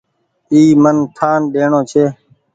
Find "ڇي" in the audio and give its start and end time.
1.91-2.03